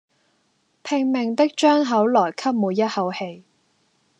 [0.81, 3.43] 拼命的張口來吸每一口氣